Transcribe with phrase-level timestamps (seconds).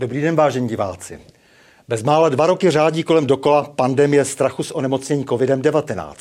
[0.00, 1.18] Dobrý den, vážení diváci.
[1.90, 6.14] Bezmála dva roky řádí kolem dokola pandemie strachu z onemocnění COVID-19.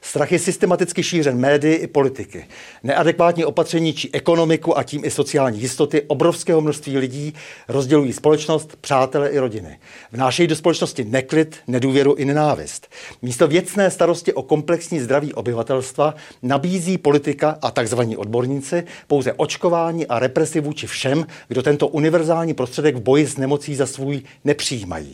[0.00, 2.46] Strach je systematicky šířen médii i politiky.
[2.82, 7.34] Neadekvátní opatření či ekonomiku a tím i sociální jistoty obrovského množství lidí
[7.68, 9.78] rozdělují společnost, přátele i rodiny.
[10.12, 12.88] Vnášejí do společnosti neklid, nedůvěru i nenávist.
[13.22, 18.00] Místo věcné starosti o komplexní zdraví obyvatelstva nabízí politika a tzv.
[18.16, 23.74] odborníci pouze očkování a represi vůči všem, kdo tento univerzální prostředek v boji s nemocí
[23.74, 25.11] za svůj nepřijímají.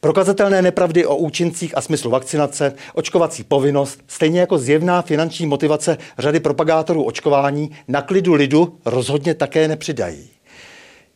[0.00, 6.40] Prokazatelné nepravdy o účincích a smyslu vakcinace, očkovací povinnost, stejně jako zjevná finanční motivace řady
[6.40, 10.30] propagátorů očkování na klidu lidu rozhodně také nepřidají.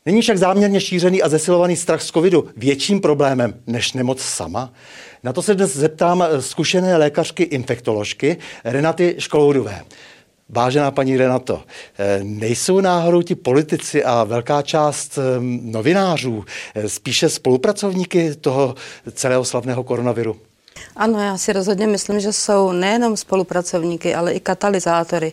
[0.06, 4.72] Není však záměrně šířený a zesilovaný strach z covidu větším problémem než nemoc sama?
[5.22, 9.82] Na to se dnes zeptám zkušené lékařky infektoložky Renaty Školoudové.
[10.52, 11.62] Vážená paní Renato,
[11.98, 15.22] eh, nejsou náhodou ti politici a velká část eh,
[15.62, 18.74] novinářů eh, spíše spolupracovníky toho
[19.12, 20.36] celého slavného koronaviru?
[20.96, 25.32] Ano, já si rozhodně myslím, že jsou nejenom spolupracovníky, ale i katalyzátory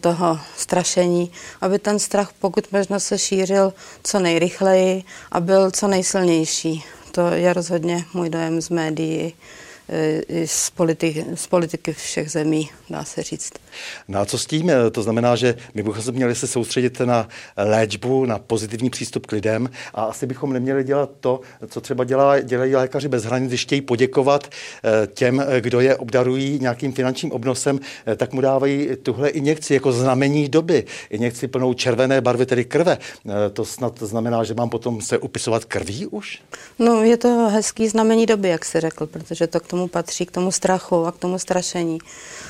[0.00, 6.84] toho strašení, aby ten strach pokud možno se šířil co nejrychleji a byl co nejsilnější.
[7.10, 9.34] To je rozhodně můj dojem z médií
[10.44, 13.52] z, politik, z politiky všech zemí, dá se říct.
[14.08, 14.70] No a co s tím?
[14.92, 19.32] To znamená, že my bychom se měli se soustředit na léčbu, na pozitivní přístup k
[19.32, 23.62] lidem a asi bychom neměli dělat to, co třeba dělá, dělají lékaři bez hranic, když
[23.62, 29.28] chtějí poděkovat eh, těm, kdo je obdarují nějakým finančním obnosem, eh, tak mu dávají tuhle
[29.28, 30.84] injekci jako znamení doby.
[31.10, 32.98] Injekci plnou červené barvy, tedy krve.
[32.98, 36.42] Eh, to snad znamená, že mám potom se upisovat krví už?
[36.78, 40.30] No, je to hezký znamení doby, jak jsi řekl, protože to k tomu patří, k
[40.30, 41.98] tomu strachu a k tomu strašení.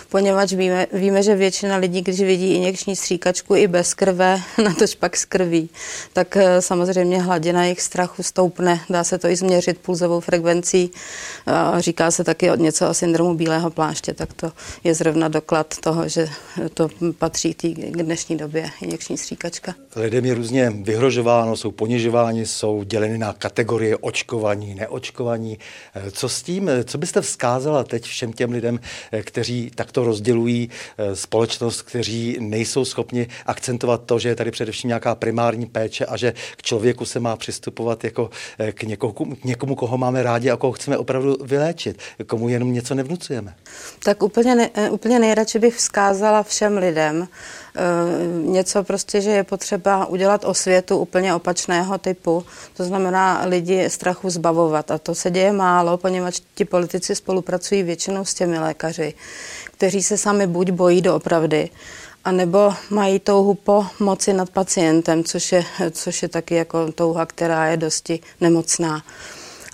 [0.09, 4.95] Poněvadž víme, víme že většina lidí, když vidí injekční stříkačku i bez krve, na tož
[4.95, 5.71] pak z krví,
[6.13, 8.81] tak eh, samozřejmě hladina jejich strachu stoupne.
[8.91, 10.91] Dá se to i změřit pulzovou frekvencí.
[11.79, 14.53] Říká se taky něco o syndromu bílého pláště, tak to
[14.85, 16.29] je zrovna doklad toho, že
[16.75, 16.89] to
[17.19, 19.75] patří té dnešní době injekční stříkačka.
[19.97, 25.59] Lidem je různě vyhrožováno, jsou ponižováni, jsou děleny na kategorie očkovaní, neočkovaní.
[25.95, 28.81] Eh, co s tím, co byste vzkázala teď všem těm lidem,
[29.13, 34.89] eh, kteří takto rozdělují eh, společnost, kteří nejsou schopni akcentovat to, že je tady především
[34.89, 38.31] nějaká primární péče a že k člověku se má přistupovat jako
[38.73, 42.95] k někomu, k někomu koho máme rádi a koho chceme opravdu vyléčit, komu jenom něco
[42.95, 43.55] nevnucujeme.
[44.05, 47.60] Tak úplně, ne, úplně nejradši bych vzkázala všem lidem, Eh,
[48.43, 52.45] něco prostě, že je potřeba udělat osvětu úplně opačného typu.
[52.77, 54.91] To znamená lidi strachu zbavovat.
[54.91, 59.15] A to se děje málo, poněvadž ti politici spolupracují většinou s těmi lékaři,
[59.65, 61.71] kteří se sami buď bojí doopravdy,
[62.25, 67.67] anebo mají touhu po moci nad pacientem, což je, což je taky jako touha, která
[67.67, 69.03] je dosti nemocná.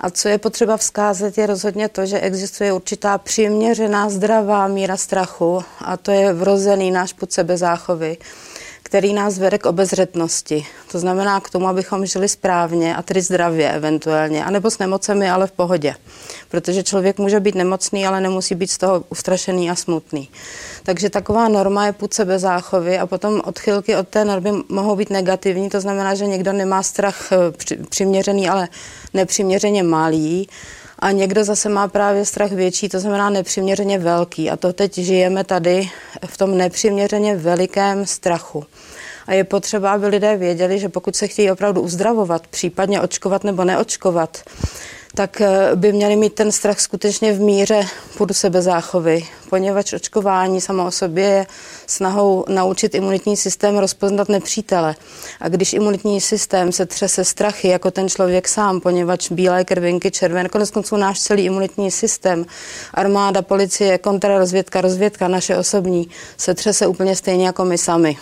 [0.01, 5.65] A co je potřeba vzkázat, je rozhodně to, že existuje určitá přiměřená zdravá míra strachu
[5.79, 8.17] a to je vrozený náš put sebezáchovy
[8.87, 10.67] který nás vede k obezřetnosti.
[10.93, 15.47] To znamená k tomu, abychom žili správně a tedy zdravě eventuálně, anebo s nemocemi, ale
[15.47, 15.95] v pohodě.
[16.49, 20.29] Protože člověk může být nemocný, ale nemusí být z toho ustrašený a smutný.
[20.83, 25.11] Takže taková norma je půd sebe záchovy a potom odchylky od té normy mohou být
[25.11, 27.37] negativní, to znamená, že někdo nemá strach eh,
[27.91, 28.69] přiměřený, ale
[29.15, 30.49] nepřiměřeně malý
[30.99, 34.51] a někdo zase má právě strach větší, to znamená nepřiměřeně velký.
[34.51, 35.91] A to teď žijeme tady
[36.27, 38.65] v tom nepřiměřeně velikém strachu.
[39.27, 43.65] A je potřeba, aby lidé věděli, že pokud se chtějí opravdu uzdravovat, případně očkovat nebo
[43.65, 44.43] neočkovat,
[45.17, 47.87] tak eh, by měli mít ten strach skutečně v míře
[48.19, 51.47] pod sebezáchovy, poněvadž očkování samo o sobě je
[51.87, 54.95] snahou naučit imunitní systém rozpoznat nepřítele.
[55.41, 60.49] A když imunitní systém se třese strachy, jako ten člověk sám, poněvadž bílé krvinky, červené,
[60.49, 62.47] konec konců náš celý imunitní systém,
[62.95, 68.17] armáda, policie, kontrarozvědka, rozvědka, naše osobní, se třese úplně stejně jako my sami.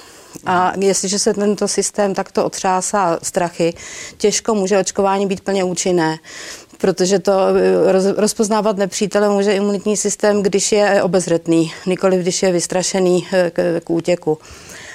[0.47, 3.75] A jestliže se tento systém takto otřásá strachy,
[4.17, 6.19] těžko může očkování být plně účinné
[6.79, 13.27] protože to eh, rozpoznávat nepřítele může imunitní systém, když je obezřetný, nikoli když je vystrašený
[13.33, 14.39] eh, k, k útěku.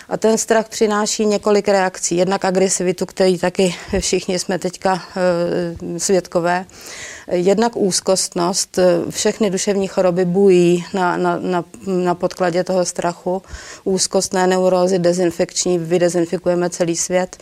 [0.09, 2.15] A ten strach přináší několik reakcí.
[2.17, 5.03] Jednak agresivitu, který taky všichni jsme teďka
[5.95, 6.65] e, svědkové.
[7.31, 8.79] Jednak úzkostnost.
[9.09, 13.41] Všechny duševní choroby bují na, na, na, na podkladě toho strachu.
[13.83, 17.37] Úzkostné neurózy, dezinfekční, vydezinfikujeme celý svět.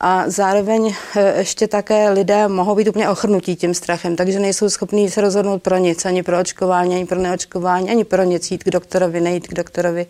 [0.00, 5.10] A zároveň eh, ještě také lidé mohou být úplně ochrnutí tím strachem, takže nejsou schopní
[5.10, 8.70] se rozhodnout pro nic, ani pro očkování, ani pro neočkování, ani pro nic jít k
[8.70, 10.06] doktorovi, nejít k doktorovi.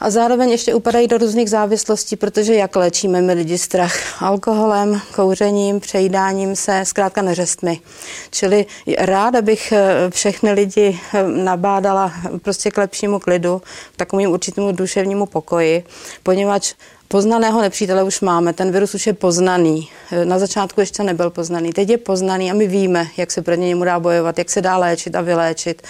[0.00, 4.22] A zároveň ještě upadají do různých závislostí, protože jak léčíme my lidi strach?
[4.22, 7.80] Alkoholem, kouřením, přejídáním se, zkrátka neřestmi.
[8.30, 8.66] Čili
[8.98, 12.12] ráda bych eh, všechny lidi eh, nabádala
[12.42, 13.62] prostě k lepšímu klidu,
[13.92, 15.84] k takovému určitému duševnímu pokoji,
[16.22, 16.74] poněvadž
[17.08, 19.88] Poznaného nepřítele už máme, ten virus už je poznaný.
[20.24, 23.84] Na začátku ještě nebyl poznaný, teď je poznaný a my víme, jak se proti němu
[23.84, 25.82] dá bojovat, jak se dá léčit a vyléčit.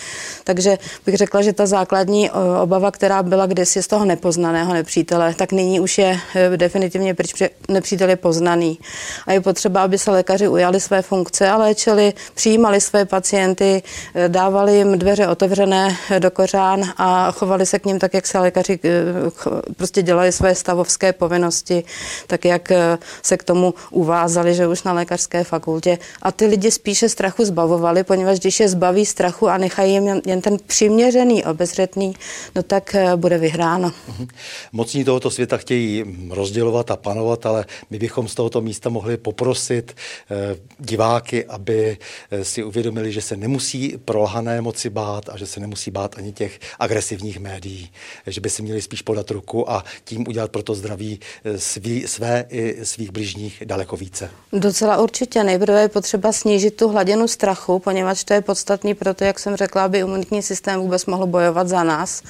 [0.44, 2.30] Takže bych řekla, že ta základní
[2.62, 7.42] obava, která byla kdysi z toho nepoznaného nepřítele, tak nyní už je e, definitivně pryč,
[7.68, 8.78] nepřítel je poznaný.
[9.26, 13.82] A je potřeba, aby se lékaři ujali své funkce a léčili, přijímali své pacienty,
[14.14, 18.38] e, dávali jim dveře otevřené do kořán a chovali se k ním tak, jak se
[18.38, 18.90] lékaři e,
[19.76, 21.85] prostě dělali své stavovské lékařské povinnosti,
[22.26, 25.99] tak jak eh, se k tomu uvázali, že už na lékařské fakultě.
[26.23, 30.41] A ty lidi spíše strachu zbavovali, poněvadž když je zbaví strachu a nechají jim jen
[30.41, 32.14] ten přiměřený, obezřetný,
[32.55, 33.93] no tak eh, bude vyhráno.
[34.08, 34.26] Mhm.
[34.73, 39.94] Mocní tohoto světa chtějí rozdělovat a panovat, ale my bychom z tohoto místa mohli poprosit
[39.94, 41.99] eh, diváky, aby
[42.43, 46.59] si uvědomili, že se nemusí prolhané moci bát a že se nemusí bát ani těch
[46.79, 47.91] agresivních médií,
[48.26, 51.58] že by si měli spíš podat ruku a tím udělat pro to zdraví zdraví eh,
[51.58, 54.31] svý, své i svých bližních daleko více.
[54.52, 55.44] Docela určitě.
[55.44, 59.56] Nejprve je potřeba snížit tu hladinu strachu, poněvadž to je podstatný pro to, jak jsem
[59.56, 62.22] řekla, aby imunitní systém vůbec mohl bojovat za nás.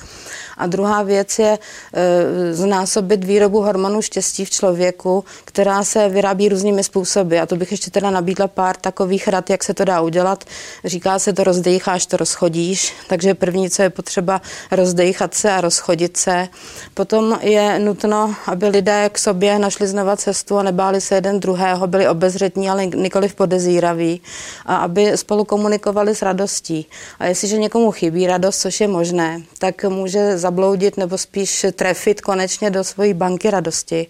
[0.56, 1.58] A druhá věc je
[1.92, 7.38] e, znásobit výrobu hormonu štěstí v člověku, která se vyrábí různými způsoby.
[7.38, 10.44] A to bych ještě teda nabídla pár takových rad, jak se to dá udělat.
[10.84, 12.94] Říká se to rozdejcháš, to rozchodíš.
[13.08, 16.48] Takže první, co je potřeba, rozdejchat se a rozchodit se.
[16.94, 22.08] Potom je nutno, lidé k sobě našli znova cestu a nebáli se jeden druhého, byli
[22.08, 24.20] obezřetní, ale nikoli v podezíraví.
[24.67, 26.87] A aby spolu komunikovali s radostí.
[27.19, 32.70] A jestliže někomu chybí radost, což je možné, tak může zabloudit nebo spíš trefit konečně
[32.70, 34.06] do svojí banky radosti.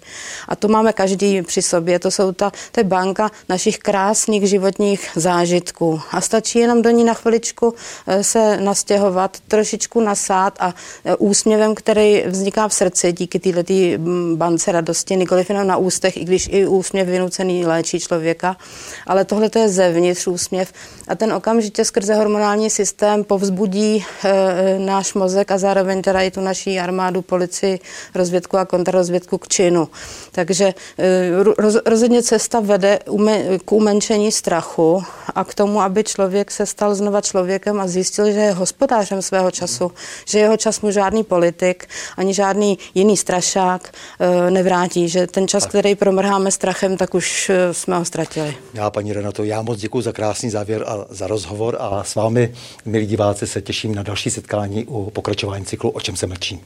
[0.48, 1.98] A to máme každý při sobě.
[1.98, 6.00] To jsou ta, je banka našich krásných životních zážitků.
[6.10, 7.74] A stačí jenom do ní na chviličku
[8.06, 14.35] eh, se nastěhovat, trošičku nasát a eh, úsměvem, který vzniká v srdci díky této mm,
[14.36, 18.56] bance radosti, nikoliv jenom na ústech, i když i úsměv vynucený léčí člověka,
[19.06, 20.72] ale tohle to je zevnitř úsměv.
[21.08, 26.40] A ten okamžitě skrze hormonální systém povzbudí e, náš mozek a zároveň teda i tu
[26.40, 27.80] naší armádu, policii,
[28.14, 29.88] rozvědku a kontrarozvědku k činu.
[30.32, 32.98] Takže eh, roz, rozhodně cesta vede
[33.64, 35.04] k umenšení strachu
[35.36, 39.50] a k tomu, aby člověk se stal znova člověkem a zjistil, že je hospodářem svého
[39.50, 39.92] času,
[40.28, 45.66] že jeho čas mu žádný politik ani žádný jiný strašák eh, nevrátí, že ten čas,
[45.66, 48.56] který promrháme strachem, tak už eh, jsme ho ztratili.
[48.74, 52.54] Já, paní Renato, já moc děkuji za krásný závěr a za rozhovor a s vámi,
[52.84, 56.60] milí diváci, se těším na další setkání u pokračování cyklu O čem se mlčí.